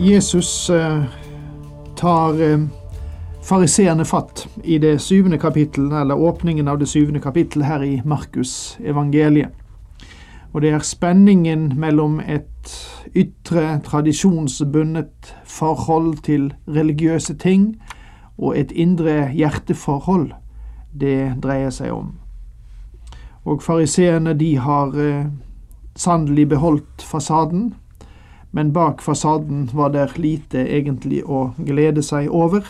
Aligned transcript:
Jesus 0.00 0.70
eh, 0.70 1.02
tar 1.96 2.42
eh, 2.42 2.60
fariseerne 3.42 4.04
fatt 4.04 4.48
i 4.64 4.78
det 4.78 4.94
syvende 4.98 5.38
kapittelet, 5.38 5.92
eller 6.00 6.18
åpningen 6.18 6.68
av 6.68 6.78
det 6.80 6.86
syvende 6.88 7.20
kapittelet 7.20 7.66
her 7.68 7.82
i 7.84 8.00
Markus 8.04 8.78
evangeliet. 8.80 9.52
Og 10.52 10.62
det 10.64 10.70
er 10.72 10.86
spenningen 10.88 11.74
mellom 11.76 12.16
et 12.20 12.72
ytre, 13.12 13.80
tradisjonsbundet 13.84 15.34
forhold 15.44 16.24
til 16.24 16.48
religiøse 16.64 17.36
ting 17.36 17.74
og 18.38 18.56
et 18.56 18.72
indre 18.72 19.28
hjerteforhold 19.36 20.30
det 20.96 21.34
dreier 21.44 21.70
seg 21.76 21.92
om. 21.92 22.14
Og 23.44 23.60
fariseerne 23.62 24.32
de 24.32 24.54
har 24.56 24.96
eh, 24.96 25.28
sannelig 25.92 26.48
beholdt 26.48 27.04
fasaden, 27.04 27.74
men 28.50 28.72
bak 28.72 29.02
fasaden 29.02 29.70
var 29.72 29.92
det 29.94 30.18
lite 30.18 30.58
egentlig 30.58 31.22
å 31.24 31.50
glede 31.58 32.02
seg 32.02 32.30
over, 32.30 32.66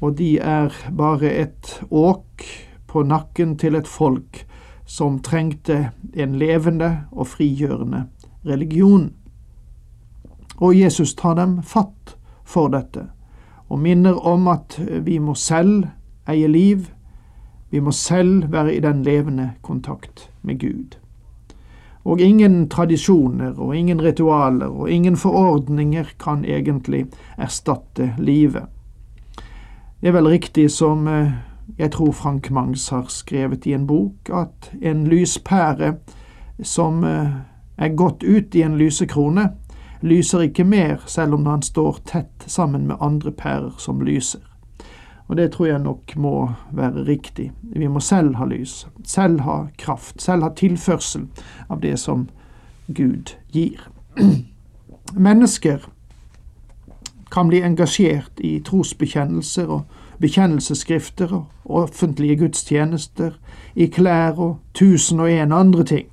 og 0.00 0.16
de 0.18 0.36
er 0.38 0.74
bare 0.90 1.30
et 1.30 1.80
åk 1.90 2.44
på 2.86 3.02
nakken 3.02 3.56
til 3.58 3.74
et 3.74 3.88
folk 3.88 4.44
som 4.86 5.18
trengte 5.24 5.90
en 6.14 6.38
levende 6.38 7.06
og 7.10 7.26
frigjørende 7.32 8.04
religion. 8.46 9.12
Og 10.60 10.76
Jesus 10.76 11.14
tar 11.14 11.34
dem 11.34 11.62
fatt 11.62 12.16
for 12.44 12.70
dette, 12.70 13.08
og 13.68 13.80
minner 13.80 14.20
om 14.26 14.46
at 14.52 14.76
vi 14.78 15.18
må 15.18 15.34
selv 15.34 15.88
eie 16.30 16.48
liv, 16.48 16.90
vi 17.70 17.80
må 17.80 17.90
selv 17.90 18.52
være 18.52 18.76
i 18.76 18.82
den 18.84 19.02
levende 19.02 19.50
kontakt 19.62 20.28
med 20.42 20.60
Gud. 20.60 21.03
Og 22.04 22.20
ingen 22.20 22.68
tradisjoner 22.68 23.56
og 23.56 23.76
ingen 23.76 24.02
ritualer 24.02 24.68
og 24.68 24.90
ingen 24.90 25.16
forordninger 25.16 26.14
kan 26.20 26.44
egentlig 26.44 27.06
erstatte 27.38 28.12
livet. 28.18 28.68
Det 30.00 30.10
er 30.10 30.16
vel 30.18 30.28
riktig 30.28 30.68
som 30.70 31.08
eh, 31.08 31.32
jeg 31.78 31.90
tror 31.96 32.12
Frank 32.12 32.50
Mangs 32.50 32.88
har 32.88 33.08
skrevet 33.08 33.66
i 33.66 33.72
en 33.72 33.86
bok, 33.86 34.28
at 34.28 34.70
en 34.82 35.06
lyspære 35.08 35.94
som 36.62 37.04
eh, 37.04 37.30
er 37.78 37.96
gått 37.96 38.22
ut 38.22 38.54
i 38.54 38.62
en 38.62 38.76
lysekrone, 38.78 39.48
lyser 40.04 40.44
ikke 40.44 40.64
mer 40.64 41.00
selv 41.06 41.34
om 41.34 41.46
han 41.46 41.62
står 41.62 42.02
tett 42.04 42.44
sammen 42.46 42.86
med 42.86 43.00
andre 43.00 43.32
pærer 43.32 43.72
som 43.78 44.04
lyser. 44.04 44.44
Og 45.28 45.36
det 45.36 45.52
tror 45.52 45.66
jeg 45.66 45.78
nok 45.78 46.16
må 46.16 46.52
være 46.72 47.04
riktig. 47.06 47.52
Vi 47.62 47.86
må 47.86 48.00
selv 48.00 48.34
ha 48.36 48.44
lys, 48.44 48.86
selv 49.04 49.40
ha 49.40 49.66
kraft, 49.78 50.22
selv 50.22 50.42
ha 50.42 50.50
tilførsel 50.52 51.28
av 51.68 51.80
det 51.80 51.96
som 51.98 52.28
Gud 52.92 53.32
gir. 53.52 53.80
Mennesker 55.28 55.88
kan 57.32 57.48
bli 57.48 57.62
engasjert 57.64 58.40
i 58.44 58.58
trosbekjennelser 58.64 59.72
og 59.72 59.84
bekjennelsesskrifter 60.20 61.32
og 61.34 61.48
offentlige 61.64 62.36
gudstjenester, 62.36 63.32
i 63.74 63.86
klær 63.86 64.38
og 64.38 64.58
tusen 64.74 65.20
og 65.20 65.32
en 65.32 65.52
andre 65.52 65.84
ting. 65.84 66.06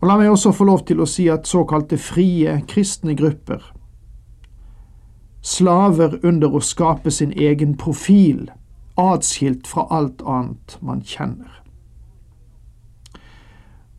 Og 0.00 0.08
La 0.08 0.16
meg 0.20 0.32
også 0.32 0.52
få 0.52 0.66
lov 0.68 0.82
til 0.88 1.00
å 1.00 1.08
si 1.08 1.28
at 1.32 1.46
såkalte 1.48 1.96
frie 2.00 2.58
kristne 2.68 3.14
grupper 3.16 3.62
slaver 5.44 6.18
under 6.24 6.54
å 6.56 6.60
skape 6.64 7.12
sin 7.12 7.32
egen 7.36 7.76
profil, 7.76 8.46
atskilt 8.96 9.68
fra 9.68 9.84
alt 9.92 10.22
annet 10.24 10.78
man 10.80 11.02
kjenner. 11.04 11.60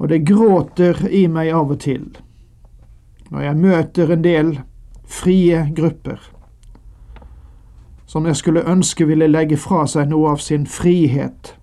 Og 0.02 0.10
det 0.10 0.26
gråter 0.28 1.06
i 1.08 1.28
meg 1.32 1.54
av 1.54 1.76
og 1.76 1.84
til 1.86 2.08
når 3.34 3.42
jeg 3.42 3.58
møter 3.58 4.12
en 4.14 4.24
del 4.24 4.50
frie 5.10 5.64
grupper 5.76 6.22
som 8.16 8.28
jeg 8.30 8.38
skulle 8.40 8.66
ønske 8.70 9.06
ville 9.10 9.28
legge 9.28 9.58
fra 9.58 9.82
seg 9.90 10.08
noe 10.08 10.30
av 10.36 10.40
sin 10.40 10.64
frihet, 10.70 11.56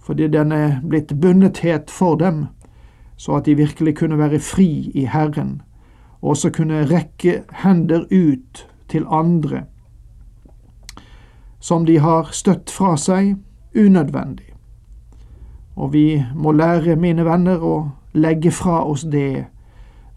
fordi 0.00 0.30
den 0.32 0.52
er 0.54 0.78
blitt 0.80 1.12
bundethet 1.20 1.90
for 1.90 2.16
dem, 2.16 2.46
så 3.20 3.36
at 3.36 3.46
de 3.50 3.58
virkelig 3.58 3.96
kunne 3.98 4.18
være 4.18 4.38
fri 4.40 4.90
i 4.94 5.04
Herren, 5.10 5.60
og 6.22 6.36
også 6.36 6.52
kunne 6.56 6.86
rekke 6.88 7.42
hender 7.64 8.06
ut 8.08 8.62
til 8.92 9.08
andre 9.10 9.64
som 11.62 11.86
de 11.86 11.98
har 12.02 12.32
støtt 12.34 12.70
fra 12.70 12.96
seg 12.98 13.36
unødvendig. 13.78 14.48
Og 15.76 15.92
vi 15.92 16.24
må 16.34 16.52
lære, 16.52 16.96
mine 16.96 17.24
venner, 17.24 17.62
å 17.62 17.92
legge 18.18 18.50
fra 18.50 18.82
oss 18.82 19.04
det 19.06 19.46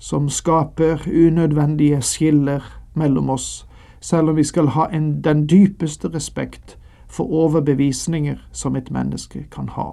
som 0.02 0.26
skaper 0.30 1.06
unødvendige 1.06 2.02
skiller 2.02 2.66
mellom 2.98 3.30
oss, 3.30 3.68
selv 4.02 4.34
om 4.34 4.36
vi 4.36 4.44
skal 4.44 4.74
ha 4.74 4.90
en, 4.92 5.22
den 5.22 5.46
dypeste 5.46 6.10
respekt 6.14 6.80
for 7.08 7.30
overbevisninger 7.30 8.42
som 8.52 8.76
et 8.76 8.90
menneske 8.92 9.46
kan 9.54 9.70
ha. 9.78 9.92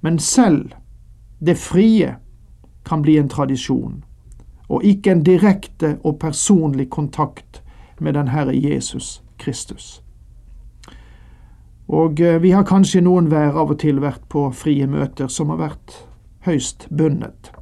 Men 0.00 0.18
selv 0.18 0.72
det 1.44 1.58
frie 1.60 2.16
kan 2.88 3.04
bli 3.04 3.18
en 3.20 3.28
tradisjon, 3.28 4.02
og 4.68 4.84
ikke 4.84 5.12
en 5.12 5.24
direkte 5.24 5.98
og 6.04 6.18
personlig 6.18 6.88
kontakt 6.90 7.62
med 8.00 8.14
den 8.14 8.28
Herre 8.28 8.56
Jesus 8.56 9.22
Kristus. 9.38 10.02
Og 11.88 12.20
eh, 12.20 12.40
vi 12.42 12.52
har 12.52 12.66
kanskje 12.68 13.00
noen 13.00 13.30
hver 13.32 13.56
av 13.56 13.72
og 13.72 13.78
til 13.80 14.00
vært 14.04 14.26
på 14.28 14.50
frie 14.52 14.86
møter 14.86 15.30
som 15.32 15.48
har 15.54 15.60
vært 15.62 15.94
høyst 16.44 16.86
bundet. 16.90 17.52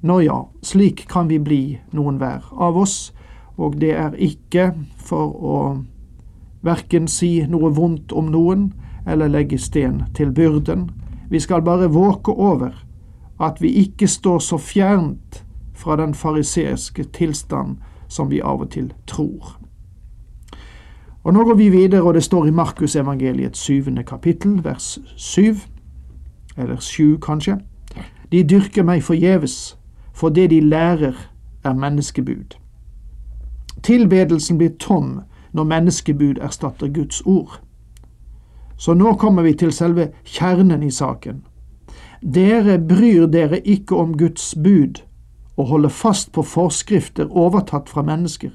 Nå 0.00 0.20
ja, 0.24 0.38
slik 0.64 1.04
kan 1.08 1.28
vi 1.28 1.38
bli 1.38 1.62
noen 1.92 2.16
hver 2.20 2.46
av 2.56 2.78
oss, 2.80 3.12
og 3.60 3.76
det 3.82 3.92
er 3.92 4.16
ikke 4.16 4.70
for 4.96 5.34
å 5.36 5.58
verken 6.64 7.08
si 7.08 7.42
noe 7.48 7.68
vondt 7.76 8.12
om 8.16 8.30
noen 8.32 8.70
eller 9.06 9.28
legge 9.28 9.58
sten 9.60 10.06
til 10.16 10.32
byrden. 10.32 10.88
Vi 11.28 11.40
skal 11.40 11.62
bare 11.62 11.92
våke 11.92 12.32
over 12.32 12.72
at 13.40 13.60
vi 13.60 13.74
ikke 13.84 14.08
står 14.08 14.40
så 14.44 14.58
fjernt 14.58 15.42
fra 15.76 15.96
den 15.96 16.14
fariseiske 16.14 17.04
tilstand 17.16 17.76
som 18.10 18.30
vi 18.30 18.42
av 18.42 18.60
og 18.60 18.70
til 18.70 18.92
tror. 19.06 19.56
Og 21.24 21.34
Nå 21.34 21.44
går 21.44 21.54
vi 21.54 21.68
videre, 21.68 22.02
og 22.02 22.14
det 22.14 22.24
står 22.24 22.46
i 22.46 22.50
Markusevangeliets 22.50 23.58
syvende 23.58 24.02
kapittel, 24.02 24.64
vers 24.64 24.98
syv, 25.16 25.54
eller 26.56 26.80
sju 26.80 27.16
kanskje. 27.16 27.58
De 28.32 28.42
dyrker 28.42 28.82
meg 28.82 29.02
forgjeves, 29.02 29.76
for 30.12 30.28
det 30.28 30.50
de 30.50 30.60
lærer 30.60 31.16
er 31.64 31.74
menneskebud. 31.74 32.56
Tilbedelsen 33.82 34.58
blir 34.58 34.76
tom 34.78 35.20
når 35.52 35.64
menneskebud 35.64 36.38
erstatter 36.40 36.88
Guds 36.88 37.22
ord. 37.26 37.60
Så 38.76 38.94
nå 38.94 39.14
kommer 39.14 39.42
vi 39.42 39.54
til 39.54 39.72
selve 39.72 40.08
kjernen 40.24 40.82
i 40.82 40.90
saken. 40.90 41.42
Dere 42.34 42.78
bryr 42.78 43.26
dere 43.26 43.60
ikke 43.60 43.96
om 43.96 44.16
Guds 44.18 44.54
bud, 44.54 45.02
og 45.60 45.66
holde 45.66 45.90
fast 45.90 46.32
på 46.32 46.42
forskrifter 46.42 47.36
overtatt 47.36 47.88
fra 47.88 48.02
mennesker. 48.02 48.50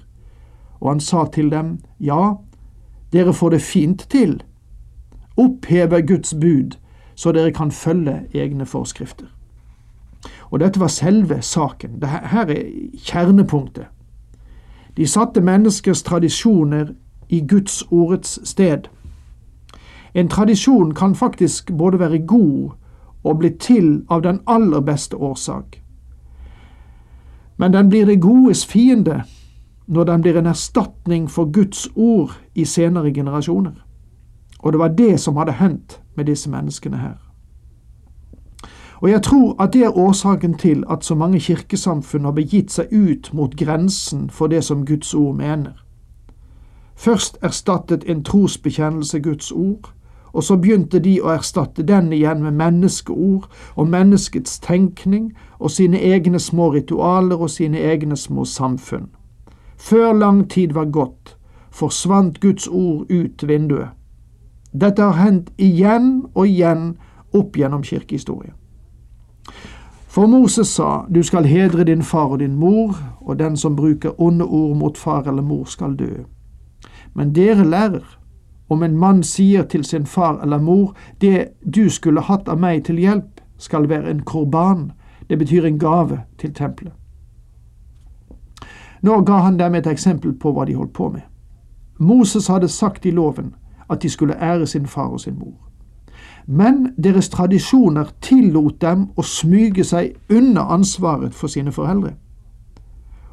Og 0.80 0.90
han 0.92 1.00
sa 1.00 1.26
til 1.34 1.52
dem, 1.52 1.80
Ja, 2.00 2.34
dere 3.14 3.34
får 3.34 3.50
det 3.50 3.62
fint 3.62 4.08
til. 4.10 4.44
Opphever 5.38 6.02
Guds 6.02 6.34
bud, 6.34 6.78
så 7.16 7.32
dere 7.32 7.52
kan 7.52 7.72
følge 7.72 8.22
egne 8.34 8.66
forskrifter. 8.66 9.26
Og 10.50 10.60
dette 10.60 10.80
var 10.80 10.88
selve 10.88 11.42
saken. 11.42 12.04
Her 12.04 12.50
er 12.50 12.64
kjernepunktet. 12.98 13.86
De 14.98 15.08
satte 15.08 15.42
menneskers 15.42 16.04
tradisjoner 16.04 16.88
i 17.30 17.46
Guds 17.48 17.84
ordets 17.92 18.50
sted. 18.50 18.90
En 20.14 20.30
tradisjon 20.30 20.94
kan 20.94 21.16
faktisk 21.16 21.72
både 21.78 22.00
være 22.00 22.26
god 22.26 22.70
og 23.24 23.38
bli 23.38 23.50
til 23.50 24.06
av 24.10 24.22
den 24.22 24.40
aller 24.48 24.80
beste 24.80 25.18
årsak 25.18 25.85
men 27.58 27.74
den 27.74 27.90
blir 27.90 28.06
det 28.06 28.22
godes 28.22 28.66
fiende 28.66 29.24
når 29.88 30.04
den 30.04 30.22
blir 30.22 30.38
en 30.38 30.46
erstatning 30.46 31.32
for 31.32 31.52
Guds 31.52 31.88
ord 31.96 32.40
i 32.56 32.66
senere 32.66 33.14
generasjoner. 33.14 33.86
Og 34.60 34.72
det 34.74 34.80
var 34.80 34.88
det 34.88 35.20
som 35.20 35.38
hadde 35.38 35.52
hendt 35.52 36.02
med 36.16 36.26
disse 36.26 36.50
menneskene 36.50 36.98
her. 36.98 37.16
Og 39.02 39.10
jeg 39.10 39.22
tror 39.24 39.64
at 39.64 39.74
det 39.74 39.84
er 39.84 39.98
årsaken 39.98 40.54
til 40.58 40.84
at 40.90 41.06
så 41.06 41.16
mange 41.16 41.40
kirkesamfunn 41.40 42.26
har 42.26 42.32
begitt 42.32 42.72
seg 42.72 42.88
ut 42.92 43.34
mot 43.34 43.56
grensen 43.56 44.30
for 44.30 44.48
det 44.48 44.64
som 44.64 44.86
Guds 44.86 45.14
ord 45.14 45.36
mener. 45.36 45.86
Først 46.96 47.38
erstattet 47.42 48.04
en 48.08 48.24
trosbekjennelse 48.24 49.20
Guds 49.20 49.52
ord, 49.52 49.94
og 50.36 50.44
så 50.44 50.58
begynte 50.60 51.00
de 51.00 51.16
å 51.24 51.32
erstatte 51.32 51.84
den 51.88 52.12
igjen 52.14 52.42
med 52.44 52.58
menneskeord 52.60 53.46
og 53.76 53.88
menneskets 53.88 54.60
tenkning 54.60 55.30
og 55.60 55.72
sine 55.72 56.02
egne 56.04 56.40
små 56.40 56.74
ritualer 56.74 57.40
og 57.40 57.50
sine 57.50 57.80
egne 57.80 58.18
små 58.20 58.44
samfunn. 58.46 59.08
Før 59.78 60.12
lang 60.14 60.44
tid 60.52 60.76
var 60.76 60.92
gått, 60.92 61.38
forsvant 61.72 62.42
Guds 62.44 62.68
ord 62.68 63.08
ut 63.12 63.48
vinduet. 63.48 63.96
Dette 64.74 65.02
har 65.02 65.24
hendt 65.24 65.54
igjen 65.58 66.26
og 66.34 66.48
igjen 66.48 66.98
opp 67.34 67.56
gjennom 67.56 67.84
kirkehistorien. 67.84 68.54
For 70.12 70.28
Moses 70.28 70.68
sa, 70.68 71.06
du 71.10 71.24
skal 71.24 71.48
hedre 71.48 71.84
din 71.88 72.04
far 72.04 72.36
og 72.36 72.40
din 72.40 72.56
mor, 72.56 72.96
og 73.22 73.40
den 73.40 73.58
som 73.58 73.76
bruker 73.76 74.22
onde 74.22 74.46
ord 74.46 74.78
mot 74.78 74.98
far 74.98 75.28
eller 75.28 75.44
mor 75.44 75.66
skal 75.66 75.96
dø. 75.96 76.24
Men 77.14 77.34
dere 77.36 77.64
lærer, 77.64 78.20
om 78.70 78.84
en 78.84 78.98
mann 78.98 79.24
sier 79.24 79.64
til 79.64 79.84
sin 79.84 80.06
far 80.06 80.42
eller 80.44 80.62
mor, 80.62 80.96
det 81.22 81.48
du 81.76 81.90
skulle 81.90 82.22
hatt 82.22 82.50
av 82.50 82.60
meg 82.60 82.86
til 82.86 83.00
hjelp, 83.00 83.42
skal 83.58 83.90
være 83.90 84.10
en 84.10 84.24
korban, 84.24 84.92
det 85.30 85.40
betyr 85.40 85.66
en 85.66 85.80
gave 85.80 86.20
til 86.38 86.54
tempelet. 86.54 86.94
Nå 89.02 89.22
ga 89.22 89.38
han 89.46 89.60
dem 89.60 89.76
et 89.76 89.88
eksempel 89.88 90.34
på 90.34 90.52
hva 90.52 90.66
de 90.66 90.76
holdt 90.76 90.94
på 90.94 91.10
med. 91.10 91.22
Moses 92.00 92.48
hadde 92.48 92.68
sagt 92.68 93.06
i 93.06 93.12
loven 93.12 93.54
at 93.90 94.02
de 94.02 94.10
skulle 94.10 94.42
ære 94.42 94.68
sin 94.68 94.86
far 94.86 95.08
og 95.08 95.20
sin 95.20 95.40
mor. 95.40 95.54
Men 96.48 96.94
deres 97.04 97.30
tradisjoner 97.30 98.10
tillot 98.22 98.82
dem 98.82 99.08
å 99.18 99.24
smyge 99.24 99.84
seg 99.84 100.16
unna 100.30 100.66
ansvaret 100.74 101.34
for 101.34 101.48
sine 101.48 101.72
foreldre. 101.72 102.16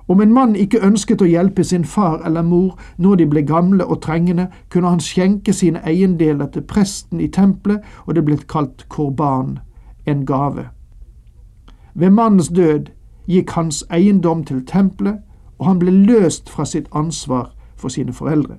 Om 0.07 0.21
en 0.21 0.33
mann 0.33 0.55
ikke 0.57 0.83
ønsket 0.83 1.23
å 1.23 1.29
hjelpe 1.31 1.65
sin 1.65 1.85
far 1.85 2.23
eller 2.27 2.43
mor 2.43 2.79
når 2.99 3.17
de 3.17 3.27
ble 3.27 3.43
gamle 3.47 3.85
og 3.87 4.01
trengende, 4.03 4.49
kunne 4.69 4.91
han 4.91 5.01
skjenke 5.01 5.53
sine 5.53 5.83
eiendeler 5.87 6.51
til 6.51 6.63
presten 6.67 7.21
i 7.21 7.29
tempelet, 7.29 7.81
og 8.07 8.15
det 8.15 8.25
ble 8.27 8.39
kalt 8.49 8.87
korban, 8.89 9.59
en 10.07 10.27
gave. 10.27 10.69
Ved 11.95 12.11
mannens 12.11 12.49
død 12.49 12.91
gikk 13.31 13.55
hans 13.55 13.85
eiendom 13.91 14.45
til 14.45 14.65
tempelet, 14.67 15.23
og 15.59 15.67
han 15.67 15.79
ble 15.79 15.95
løst 15.95 16.51
fra 16.51 16.67
sitt 16.67 16.89
ansvar 16.93 17.53
for 17.77 17.89
sine 17.89 18.13
foreldre. 18.13 18.59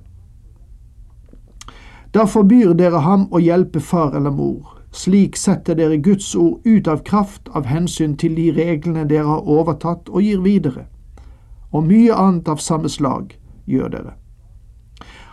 Da 2.14 2.24
forbyr 2.24 2.72
dere 2.78 3.02
ham 3.04 3.26
å 3.34 3.42
hjelpe 3.42 3.80
far 3.80 4.14
eller 4.14 4.30
mor. 4.30 4.78
Slik 4.94 5.36
setter 5.36 5.74
dere 5.74 5.98
Guds 5.98 6.34
ord 6.38 6.62
ut 6.64 6.88
av 6.88 7.02
kraft 7.04 7.50
av 7.52 7.66
hensyn 7.66 8.14
til 8.16 8.36
de 8.38 8.52
reglene 8.54 9.04
dere 9.10 9.26
har 9.26 9.48
overtatt 9.50 10.08
og 10.08 10.22
gir 10.22 10.40
videre 10.40 10.86
og 11.74 11.88
mye 11.88 12.14
annet 12.14 12.48
av 12.48 12.62
samme 12.62 12.88
slag 12.88 13.34
gjør 13.66 13.90
dere. 13.90 14.14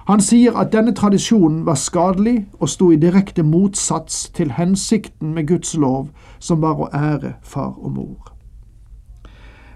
Han 0.09 0.21
sier 0.21 0.57
at 0.57 0.73
denne 0.73 0.95
tradisjonen 0.97 1.61
var 1.65 1.77
skadelig 1.77 2.47
og 2.59 2.69
sto 2.73 2.89
i 2.91 2.99
direkte 2.99 3.45
motsats 3.45 4.25
til 4.35 4.51
hensikten 4.57 5.35
med 5.35 5.47
Guds 5.47 5.75
lov, 5.77 6.09
som 6.39 6.61
var 6.65 6.81
å 6.81 6.89
ære 6.89 7.35
far 7.45 7.77
og 7.77 7.93
mor. 7.95 8.31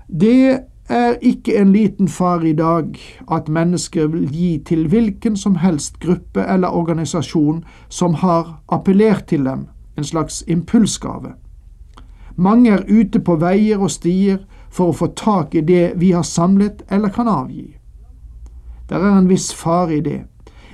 Det 0.10 0.66
er 0.90 1.16
ikke 1.22 1.56
en 1.62 1.72
liten 1.74 2.08
fare 2.08 2.50
i 2.50 2.58
dag 2.58 2.98
at 3.32 3.50
mennesker 3.50 4.08
vil 4.08 4.28
gi 4.34 4.58
til 4.66 4.88
hvilken 4.90 5.38
som 5.38 5.56
helst 5.62 6.00
gruppe 6.00 6.42
eller 6.42 6.74
organisasjon 6.74 7.64
som 7.90 8.14
har 8.14 8.60
appellert 8.70 9.28
til 9.30 9.46
dem, 9.46 9.68
en 9.98 10.04
slags 10.04 10.44
impulsgave. 10.48 11.34
Mange 12.36 12.72
er 12.72 12.84
ute 12.90 13.20
på 13.20 13.38
veier 13.40 13.80
og 13.80 13.92
stier 13.92 14.42
for 14.76 14.92
å 14.92 14.98
få 15.00 15.08
tak 15.16 15.56
i 15.56 15.64
det 15.64 15.94
vi 15.96 16.12
har 16.12 16.24
samlet 16.28 16.84
eller 16.92 17.10
kan 17.10 17.32
avgi. 17.32 17.78
Der 18.90 19.00
er 19.00 19.18
en 19.18 19.30
viss 19.30 19.54
fare 19.56 19.96
i 19.98 20.02
det, 20.04 20.26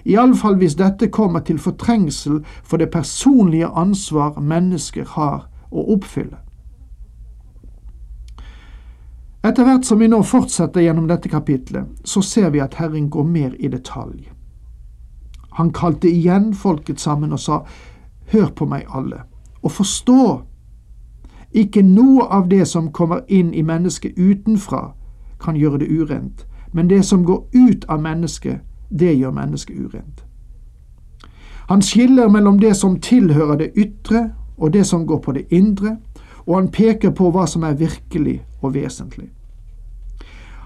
iallfall 0.03 0.57
hvis 0.59 0.75
dette 0.79 1.11
kommer 1.13 1.45
til 1.45 1.61
fortrengsel 1.61 2.41
for 2.63 2.81
det 2.81 2.89
personlige 2.91 3.69
ansvar 3.69 4.39
mennesker 4.41 5.05
har 5.15 5.45
å 5.69 5.85
oppfylle. 5.95 6.41
Etter 9.41 9.65
hvert 9.65 9.87
som 9.87 10.01
vi 10.01 10.09
nå 10.09 10.19
fortsetter 10.25 10.83
gjennom 10.85 11.07
dette 11.09 11.29
kapitlet, 11.29 11.87
så 12.05 12.21
ser 12.21 12.51
vi 12.53 12.61
at 12.61 12.77
Herren 12.77 13.09
går 13.09 13.25
mer 13.25 13.55
i 13.57 13.71
detalj. 13.73 14.29
Han 15.57 15.71
kalte 15.73 16.09
igjen 16.09 16.51
folket 16.53 17.01
sammen 17.01 17.33
og 17.33 17.41
sa, 17.41 17.63
Hør 18.31 18.51
på 18.55 18.65
meg 18.69 18.85
alle, 18.95 19.25
og 19.61 19.73
forstå 19.75 20.21
ikke 21.53 21.81
noe 21.81 22.23
av 22.23 22.49
det 22.49 22.67
som 22.67 22.91
kommer 22.91 23.21
inn 23.27 23.53
i 23.53 23.61
mennesket 23.61 24.17
utenfra, 24.17 24.93
kan 25.41 25.55
gjøre 25.55 25.77
det 25.77 25.89
urent, 25.89 26.45
men 26.73 26.87
det 26.89 27.05
som 27.05 27.25
går 27.25 27.47
ut 27.53 27.85
av 27.89 28.01
mennesket, 28.01 28.61
det 28.89 29.17
gjør 29.17 29.31
mennesket 29.31 29.75
urent. 29.79 30.23
Han 31.69 31.81
skiller 31.81 32.27
mellom 32.27 32.59
det 32.59 32.75
som 32.75 32.99
tilhører 32.99 33.57
det 33.57 33.71
ytre, 33.75 34.29
og 34.57 34.73
det 34.73 34.85
som 34.87 35.05
går 35.07 35.19
på 35.19 35.31
det 35.31 35.45
indre, 35.49 35.97
og 36.45 36.55
han 36.55 36.67
peker 36.67 37.09
på 37.09 37.31
hva 37.31 37.45
som 37.47 37.63
er 37.63 37.73
virkelig 37.73 38.41
og 38.61 38.73
vesentlig. 38.73 39.29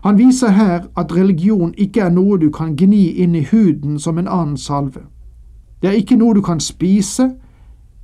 Han 0.03 0.17
viser 0.17 0.49
her 0.49 0.83
at 0.97 1.15
religion 1.15 1.73
ikke 1.77 2.01
er 2.01 2.09
noe 2.09 2.37
du 2.37 2.51
kan 2.53 2.75
gni 2.77 3.07
inn 3.23 3.35
i 3.35 3.47
huden 3.51 3.99
som 3.99 4.17
en 4.17 4.27
annen 4.27 4.57
salve. 4.57 5.01
Det 5.81 5.89
er 5.89 5.97
ikke 5.97 6.17
noe 6.17 6.35
du 6.35 6.41
kan 6.41 6.59
spise 6.59 7.31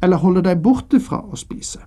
eller 0.01 0.17
holde 0.17 0.41
deg 0.41 0.63
borte 0.63 0.99
fra 0.99 1.21
å 1.21 1.37
spise. 1.37 1.79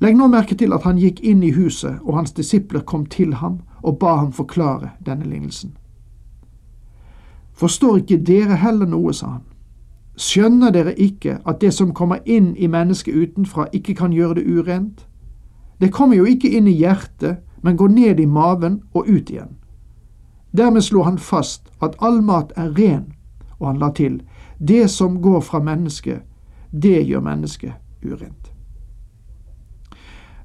Legg 0.00 0.16
nå 0.16 0.26
merke 0.28 0.56
til 0.58 0.72
at 0.74 0.82
han 0.82 0.98
gikk 0.98 1.20
inn 1.22 1.42
i 1.42 1.52
huset, 1.54 2.00
og 2.02 2.16
hans 2.16 2.32
disipler 2.32 2.82
kom 2.82 3.06
til 3.06 3.34
ham 3.34 3.60
og 3.82 3.98
ba 3.98 4.16
ham 4.16 4.32
forklare 4.32 4.90
denne 5.06 5.24
lignelsen. 5.24 5.76
Forstår 7.54 7.96
ikke 8.02 8.18
dere 8.26 8.56
heller 8.58 8.86
noe, 8.90 9.12
sa 9.14 9.36
han. 9.36 9.42
Skjønner 10.16 10.70
dere 10.70 10.94
ikke 10.98 11.38
at 11.46 11.60
det 11.60 11.72
som 11.74 11.94
kommer 11.94 12.22
inn 12.24 12.54
i 12.56 12.66
mennesket 12.70 13.14
utenfra, 13.14 13.66
ikke 13.72 13.94
kan 13.94 14.12
gjøre 14.12 14.34
det 14.34 14.46
urent? 14.46 15.06
Det 15.80 15.92
kommer 15.92 16.16
jo 16.16 16.24
ikke 16.24 16.50
inn 16.50 16.66
i 16.70 16.78
hjertet, 16.78 17.42
men 17.62 17.76
går 17.76 17.88
ned 17.88 18.20
i 18.20 18.26
maven 18.26 18.82
og 18.94 19.08
ut 19.08 19.30
igjen. 19.30 19.56
Dermed 20.56 20.82
slo 20.86 21.02
han 21.02 21.18
fast 21.18 21.70
at 21.82 21.96
all 21.98 22.22
mat 22.22 22.52
er 22.56 22.70
ren, 22.78 23.12
og 23.58 23.66
han 23.66 23.78
la 23.82 23.90
til, 23.90 24.20
det 24.58 24.90
som 24.90 25.20
går 25.22 25.40
fra 25.40 25.58
mennesket, 25.58 26.22
det 26.70 27.06
gjør 27.06 27.20
mennesket 27.20 27.72
urent. 28.04 28.43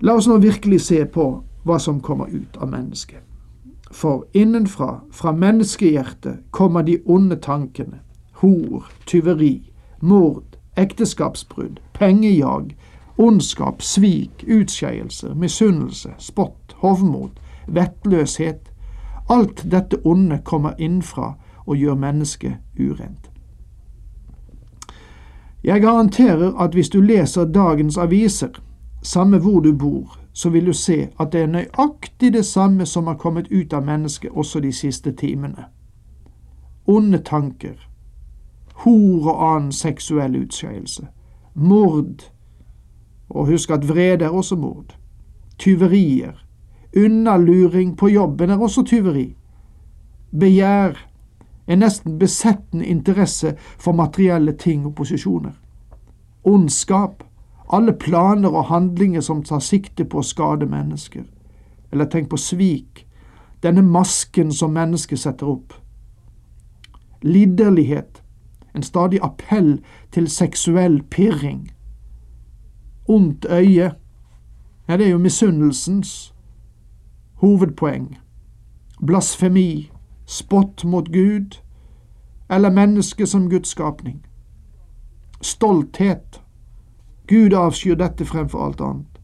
La 0.01 0.13
oss 0.15 0.27
nå 0.27 0.37
virkelig 0.39 0.81
se 0.81 1.05
på 1.05 1.25
hva 1.67 1.79
som 1.79 1.99
kommer 1.99 2.29
ut 2.31 2.57
av 2.57 2.69
mennesket. 2.71 3.23
For 3.91 4.25
innenfra, 4.33 5.01
fra 5.11 5.31
menneskehjertet, 5.31 6.45
kommer 6.51 6.83
de 6.83 6.99
onde 7.05 7.35
tankene. 7.35 7.99
Hor, 8.39 8.85
tyveri, 9.05 9.71
mord, 10.01 10.55
ekteskapsbrudd, 10.77 11.79
pengejag, 11.93 12.75
ondskap, 13.17 13.81
svik, 13.81 14.45
utskeielser, 14.47 15.33
misunnelse, 15.35 16.13
spott, 16.17 16.75
hovmod, 16.75 17.31
vettløshet. 17.67 18.71
Alt 19.29 19.65
dette 19.71 19.99
onde 20.05 20.39
kommer 20.45 20.73
innenfra 20.79 21.33
og 21.65 21.75
gjør 21.75 21.95
mennesket 21.95 22.55
urent. 22.79 23.29
Jeg 25.63 25.81
garanterer 25.81 26.55
at 26.55 26.73
hvis 26.73 26.89
du 26.89 27.01
leser 27.01 27.45
dagens 27.45 27.97
aviser, 27.97 28.49
samme 29.01 29.37
hvor 29.39 29.59
du 29.59 29.73
bor, 29.73 30.19
så 30.33 30.49
vil 30.49 30.65
du 30.65 30.73
se 30.73 31.09
at 31.19 31.31
det 31.31 31.41
er 31.41 31.47
nøyaktig 31.47 32.33
det 32.33 32.45
samme 32.45 32.85
som 32.85 33.07
har 33.07 33.17
kommet 33.19 33.47
ut 33.51 33.73
av 33.73 33.85
mennesket 33.85 34.31
også 34.31 34.59
de 34.59 34.71
siste 34.73 35.11
timene. 35.11 35.65
Onde 36.87 37.17
tanker, 37.17 37.75
hor 38.73 39.31
og 39.31 39.55
annen 39.55 39.71
seksuell 39.71 40.35
utskeielse, 40.41 41.07
mord, 41.53 42.31
og 43.29 43.47
husk 43.47 43.69
at 43.69 43.87
vrede 43.87 44.25
er 44.25 44.29
også 44.29 44.55
mord, 44.55 44.95
tyverier, 45.57 46.33
unnaluring 46.97 47.97
på 47.97 48.07
jobben 48.07 48.49
er 48.49 48.57
også 48.57 48.83
tyveri, 48.83 49.35
begjær, 50.39 50.97
en 51.67 51.79
nesten 51.79 52.17
besettende 52.19 52.85
interesse 52.85 53.53
for 53.77 53.93
materielle 53.93 54.55
ting 54.57 54.85
og 54.85 54.95
posisjoner, 54.95 55.53
ondskap, 56.43 57.23
alle 57.69 57.93
planer 57.93 58.49
og 58.49 58.65
handlinger 58.65 59.21
som 59.21 59.43
tar 59.43 59.59
sikte 59.59 60.05
på 60.05 60.19
å 60.19 60.25
skade 60.25 60.65
mennesker. 60.65 61.25
Eller 61.91 62.05
tenk 62.05 62.29
på 62.29 62.37
svik, 62.37 63.05
denne 63.63 63.81
masken 63.81 64.51
som 64.53 64.73
mennesket 64.73 65.19
setter 65.19 65.49
opp. 65.49 65.73
Liderlighet, 67.21 68.23
en 68.75 68.83
stadig 68.83 69.19
appell 69.21 69.79
til 70.11 70.29
seksuell 70.29 71.01
pirring. 71.11 71.69
Ondt 73.07 73.45
øye, 73.49 73.93
ja, 74.87 74.97
det 74.97 75.05
er 75.05 75.11
jo 75.11 75.17
misunnelsens 75.17 76.33
hovedpoeng. 77.41 78.17
Blasfemi, 79.05 79.91
spott 80.25 80.85
mot 80.85 81.11
Gud, 81.13 81.61
eller 82.49 82.69
mennesket 82.69 83.29
som 83.29 83.49
Guds 83.49 83.69
skapning. 83.69 84.25
Stolthet, 85.41 86.41
Gud 87.29 87.53
avskyr 87.53 87.95
dette 87.95 88.25
fremfor 88.25 88.65
alt 88.65 88.81
annet. 88.81 89.19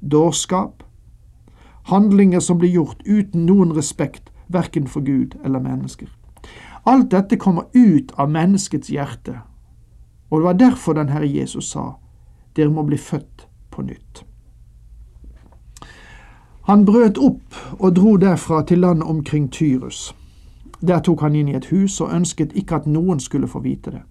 Dårskap, 0.00 0.82
handlinger 1.88 2.40
som 2.40 2.58
blir 2.58 2.70
gjort 2.70 3.00
uten 3.06 3.46
noen 3.46 3.72
respekt 3.72 4.28
verken 4.52 4.86
for 4.86 5.00
Gud 5.00 5.38
eller 5.44 5.60
mennesker. 5.60 6.08
Alt 6.84 7.10
dette 7.10 7.36
kommer 7.36 7.64
ut 7.72 8.12
av 8.14 8.30
menneskets 8.30 8.90
hjerte, 8.92 9.40
og 10.30 10.40
det 10.40 10.44
var 10.44 10.58
derfor 10.60 10.94
den 10.94 11.08
Herre 11.08 11.26
Jesus 11.26 11.70
sa, 11.72 11.96
dere 12.56 12.70
må 12.70 12.84
bli 12.86 12.98
født 12.98 13.46
på 13.70 13.82
nytt. 13.82 14.24
Han 16.66 16.84
brøt 16.84 17.18
opp 17.18 17.56
og 17.78 17.94
dro 17.96 18.16
derfra 18.16 18.62
til 18.66 18.78
landet 18.78 19.08
omkring 19.08 19.48
Tyrus. 19.52 20.14
Der 20.82 21.00
tok 21.00 21.20
han 21.20 21.34
inn 21.34 21.48
i 21.48 21.56
et 21.56 21.70
hus 21.70 22.00
og 22.00 22.12
ønsket 22.12 22.52
ikke 22.52 22.82
at 22.82 22.86
noen 22.86 23.20
skulle 23.20 23.48
få 23.48 23.62
vite 23.62 23.90
det. 23.90 24.02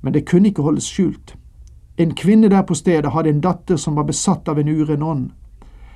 Men 0.00 0.12
det 0.12 0.26
kunne 0.28 0.48
ikke 0.48 0.62
holdes 0.62 0.84
skjult. 0.84 1.34
En 1.98 2.14
kvinne 2.14 2.48
der 2.48 2.62
på 2.62 2.74
stedet 2.74 3.12
hadde 3.12 3.30
en 3.30 3.40
datter 3.40 3.76
som 3.76 3.96
var 3.96 4.04
besatt 4.04 4.48
av 4.48 4.58
en 4.58 4.68
uren 4.68 5.02
ånd. 5.02 5.30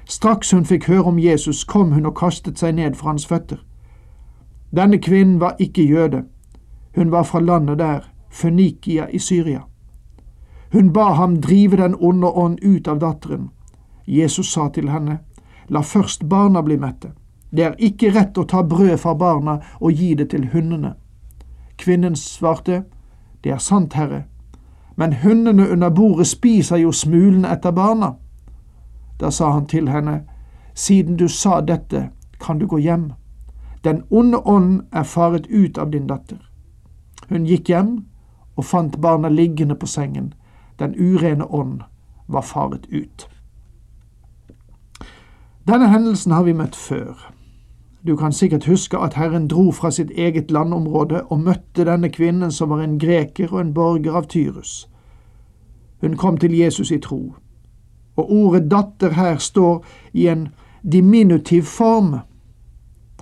Straks 0.04 0.50
hun 0.50 0.64
fikk 0.64 0.88
høre 0.88 1.12
om 1.12 1.19
Jesus, 1.19 1.64
kom 1.64 1.92
hun 1.92 2.07
og 2.07 2.16
kastet 2.16 2.59
seg 2.59 2.75
ned 2.75 2.97
for 2.97 3.12
hans 3.12 3.26
føtter. 3.26 3.61
Denne 4.75 4.99
kvinnen 4.99 5.40
var 5.40 5.57
ikke 5.59 5.83
jøde. 5.83 6.25
Hun 6.97 7.11
var 7.12 7.23
fra 7.23 7.40
landet 7.40 7.78
der, 7.78 8.09
Fønikia 8.30 9.07
i 9.12 9.19
Syria. 9.19 9.61
Hun 10.73 10.92
ba 10.92 11.12
ham 11.14 11.40
drive 11.42 11.76
den 11.76 11.95
onde 12.00 12.26
ånd 12.26 12.59
ut 12.62 12.88
av 12.88 12.99
datteren. 12.99 13.50
Jesus 14.07 14.52
sa 14.52 14.69
til 14.69 14.88
henne, 14.90 15.19
la 15.69 15.80
først 15.83 16.28
barna 16.28 16.62
bli 16.62 16.76
mette. 16.76 17.12
Det 17.50 17.64
er 17.64 17.78
ikke 17.78 18.12
rett 18.14 18.38
å 18.38 18.47
ta 18.47 18.62
brød 18.62 18.97
fra 18.99 19.14
barna 19.14 19.59
og 19.80 19.92
gi 19.92 20.14
det 20.14 20.30
til 20.30 20.49
hundene. 20.52 20.95
Kvinnen 21.76 22.16
svarte, 22.16 22.85
det 23.45 23.52
er 23.52 23.59
sant, 23.59 23.95
Herre, 23.95 24.25
men 25.00 25.12
hundene 25.12 25.69
under 25.69 25.90
bordet 25.90 26.26
spiser 26.26 26.76
jo 26.76 26.90
smulene 26.92 27.49
etter 27.49 27.73
barna. 27.73 28.11
Da 29.21 29.30
sa 29.30 29.49
han 29.50 29.66
til 29.66 29.88
henne, 29.88 30.19
siden 30.75 31.16
du 31.16 31.28
sa 31.28 31.61
dette, 31.61 32.11
kan 32.40 32.59
du 32.59 32.66
gå 32.66 32.76
hjem. 32.78 33.12
Den 33.85 34.02
onde 34.11 34.38
ånd 34.45 34.83
er 34.92 35.02
faret 35.09 35.47
ut 35.49 35.78
av 35.78 35.90
din 35.90 36.07
datter. 36.07 36.37
Hun 37.30 37.49
gikk 37.49 37.73
hjem 37.73 38.04
og 38.57 38.64
fant 38.64 39.00
barna 39.00 39.28
liggende 39.33 39.75
på 39.75 39.88
sengen. 39.88 40.35
Den 40.78 40.92
urene 40.99 41.49
ånd 41.49 41.80
var 42.28 42.45
faret 42.45 42.85
ut. 42.92 43.28
Denne 45.64 45.88
hendelsen 45.88 46.33
har 46.33 46.45
vi 46.45 46.52
møtt 46.52 46.76
før. 46.76 47.33
Du 48.07 48.16
kan 48.16 48.33
sikkert 48.33 48.69
huske 48.69 48.99
at 48.99 49.16
Herren 49.16 49.49
dro 49.49 49.71
fra 49.73 49.90
sitt 49.90 50.11
eget 50.11 50.50
landområde 50.50 51.25
og 51.25 51.40
møtte 51.40 51.88
denne 51.88 52.12
kvinnen 52.12 52.52
som 52.52 52.69
var 52.69 52.85
en 52.85 52.99
greker 52.99 53.49
og 53.52 53.61
en 53.61 53.75
borger 53.75 54.12
av 54.12 54.28
Tyrus. 54.28 54.89
Hun 56.00 56.16
kom 56.16 56.37
til 56.37 56.59
Jesus 56.59 56.90
i 56.90 56.99
tro, 56.99 57.35
og 58.16 58.33
ordet 58.33 58.71
datter 58.71 59.12
her 59.12 59.37
står 59.37 59.85
i 60.12 60.28
en 60.28 60.49
diminutiv 60.92 61.62
form, 61.62 62.16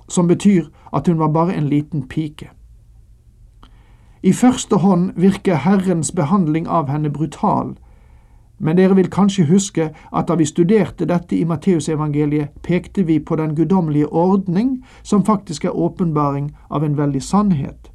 som 0.09 0.27
betyr 0.27 0.65
at 0.93 1.07
hun 1.07 1.19
var 1.19 1.27
bare 1.27 1.55
en 1.55 1.67
liten 1.67 2.07
pike. 2.07 2.49
I 4.23 4.33
første 4.33 4.75
hånd 4.75 5.11
virker 5.15 5.55
Herrens 5.55 6.11
behandling 6.11 6.67
av 6.67 6.89
henne 6.89 7.09
brutal, 7.09 7.77
men 8.59 8.75
dere 8.75 8.95
vil 8.95 9.07
kanskje 9.07 9.45
huske 9.47 9.89
at 10.11 10.27
da 10.27 10.35
vi 10.35 10.45
studerte 10.45 11.07
dette 11.07 11.37
i 11.37 11.45
Matteusevangeliet, 11.47 12.49
pekte 12.63 13.03
vi 13.03 13.19
på 13.19 13.35
den 13.35 13.55
guddommelige 13.55 14.07
ordning, 14.11 14.83
som 15.03 15.25
faktisk 15.25 15.65
er 15.65 15.75
åpenbaring 15.75 16.51
av 16.69 16.83
en 16.83 16.97
veldig 16.97 17.23
sannhet 17.23 17.91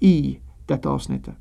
i 0.00 0.38
dette 0.68 0.88
avsnittet. 0.88 1.34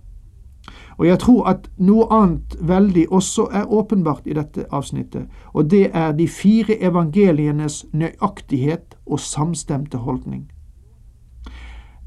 Og 0.98 1.08
jeg 1.08 1.20
tror 1.20 1.46
at 1.52 1.70
noe 1.78 2.08
annet 2.12 2.56
veldig 2.62 3.08
også 3.12 3.48
er 3.52 3.72
åpenbart 3.72 4.28
i 4.28 4.34
dette 4.34 4.66
avsnittet, 4.72 5.28
og 5.54 5.72
det 5.72 5.90
er 5.94 6.12
de 6.12 6.28
fire 6.28 6.78
evangelienes 6.84 7.86
nøyaktighet 7.94 8.96
og 9.06 9.20
samstemte 9.20 9.98
holdning. 9.98 10.52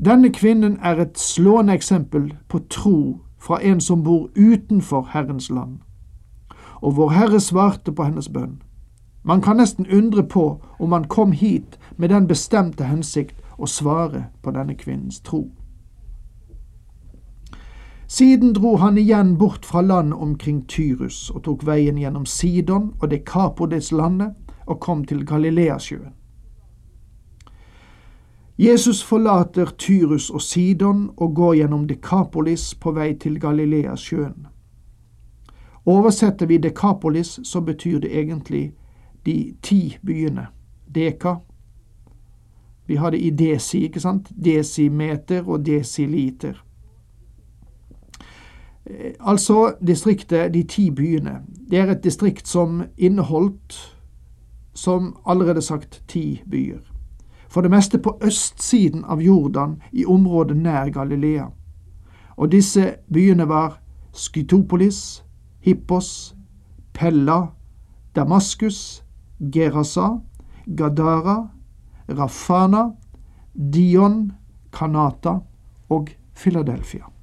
Denne 0.04 0.32
kvinnen 0.32 0.78
er 0.82 1.00
et 1.00 1.18
slående 1.18 1.74
eksempel 1.74 2.32
på 2.48 2.58
tro 2.70 3.20
fra 3.38 3.60
en 3.62 3.80
som 3.80 4.02
bor 4.02 4.30
utenfor 4.36 5.10
Herrens 5.12 5.50
land 5.50 5.78
og 6.80 6.96
Vår 6.96 7.10
Herre 7.10 7.40
svarte 7.40 7.92
på 7.92 8.04
hennes 8.04 8.28
bønn. 8.28 8.62
Man 9.22 9.40
kan 9.40 9.56
nesten 9.56 9.86
undre 9.92 10.22
på 10.22 10.62
om 10.78 10.92
han 10.92 11.04
kom 11.04 11.32
hit 11.32 11.78
med 11.96 12.08
den 12.08 12.28
bestemte 12.28 12.84
hensikt 12.84 13.40
å 13.58 13.66
svare 13.66 14.28
på 14.42 14.54
denne 14.54 14.74
kvinnens 14.78 15.20
tro. 15.20 15.48
Siden 18.10 18.52
dro 18.52 18.76
han 18.76 18.98
igjen 18.98 19.38
bort 19.38 19.66
fra 19.66 19.80
landet 19.80 20.18
omkring 20.18 20.62
Tyrus 20.68 21.30
og 21.30 21.42
tok 21.44 21.66
veien 21.68 21.98
gjennom 22.00 22.24
Sidon 22.26 22.94
og 23.02 23.10
Dekapodes-landet 23.12 24.32
og 24.66 24.80
kom 24.80 25.02
til 25.04 25.26
Galileasjøen. 25.28 26.14
Jesus 28.58 29.02
forlater 29.04 29.68
Tyrus 29.78 30.30
og 30.30 30.42
Sidon 30.42 31.10
og 31.16 31.34
går 31.34 31.54
gjennom 31.54 31.84
Dekapolis 31.86 32.74
på 32.74 32.94
vei 32.96 33.12
til 33.14 33.36
Galileasjøen. 33.40 34.46
Oversetter 35.86 36.46
vi 36.46 36.58
Dekapolis, 36.58 37.38
så 37.44 37.60
betyr 37.60 37.98
det 37.98 38.10
egentlig 38.18 38.72
de 39.26 39.54
ti 39.62 39.98
byene. 40.06 40.46
Deka. 40.94 41.34
Vi 42.86 42.96
har 42.96 43.10
det 43.10 43.20
i 43.20 43.30
desi, 43.30 43.84
ikke 43.84 44.00
sant? 44.00 44.32
Desimeter 44.44 45.48
og 45.48 45.66
desiliter. 45.66 46.64
Eh, 48.88 49.12
altså 49.20 49.74
distriktet 49.86 50.54
De 50.54 50.62
ti 50.62 50.90
byene. 50.90 51.40
Det 51.70 51.78
er 51.78 51.90
et 51.90 52.04
distrikt 52.04 52.48
som 52.48 52.82
inneholdt, 52.96 53.96
som 54.74 55.16
allerede 55.26 55.62
sagt, 55.62 56.02
ti 56.08 56.42
byer. 56.50 56.80
For 57.48 57.60
det 57.60 57.70
meste 57.70 57.98
på 57.98 58.18
østsiden 58.22 59.04
av 59.04 59.20
Jordan, 59.20 59.82
i 59.92 60.04
området 60.04 60.56
nær 60.56 60.90
Galilea. 60.90 61.46
Og 62.36 62.52
disse 62.52 62.94
byene 63.12 63.48
var 63.48 63.80
Skytopolis, 64.12 65.24
Hippos, 65.60 66.36
Pella, 66.94 67.46
Damaskus, 68.16 69.04
Gerasa, 69.52 70.08
Gadara, 70.76 71.48
Rafana, 72.08 72.90
Dion, 73.72 74.32
Kanata 74.72 75.38
og 75.88 76.08
Philadelphia. 76.34 77.17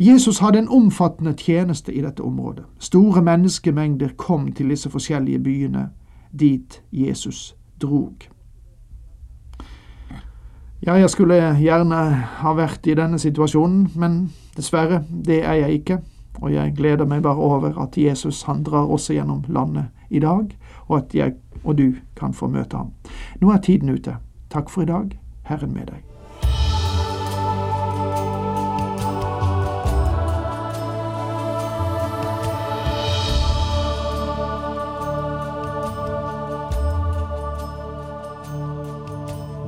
Jesus 0.00 0.38
hadde 0.38 0.58
en 0.58 0.68
omfattende 0.68 1.32
tjeneste 1.36 1.92
i 1.92 2.00
dette 2.00 2.22
området. 2.22 2.64
Store 2.78 3.22
menneskemengder 3.22 4.14
kom 4.16 4.52
til 4.52 4.72
disse 4.72 4.90
forskjellige 4.90 5.38
byene 5.38 5.90
dit 6.32 6.82
Jesus 6.92 7.56
drog. 7.82 8.14
Ja, 10.86 10.94
jeg 10.96 11.10
skulle 11.10 11.36
gjerne 11.60 11.98
ha 12.40 12.54
vært 12.56 12.86
i 12.88 12.96
denne 12.96 13.18
situasjonen, 13.20 13.90
men 13.94 14.32
dessverre, 14.56 15.02
det 15.10 15.42
er 15.44 15.60
jeg 15.60 15.82
ikke. 15.82 15.98
Og 16.40 16.54
jeg 16.54 16.72
gleder 16.76 17.04
meg 17.04 17.22
bare 17.22 17.36
over 17.36 17.76
at 17.82 17.98
Jesus 17.98 18.42
han 18.48 18.62
drar 18.64 18.88
også 18.88 19.12
gjennom 19.12 19.44
landet 19.48 19.92
i 20.08 20.18
dag, 20.18 20.48
og 20.88 20.96
at 20.96 21.14
jeg 21.14 21.34
og 21.64 21.76
du 21.78 21.92
kan 22.16 22.32
få 22.32 22.48
møte 22.48 22.76
ham. 22.76 22.94
Nå 23.40 23.52
er 23.52 23.60
tiden 23.60 23.92
ute. 23.92 24.16
Takk 24.50 24.70
for 24.70 24.82
i 24.82 24.88
dag. 24.88 25.18
Herren 25.44 25.74
med 25.74 25.92
deg. 25.92 26.09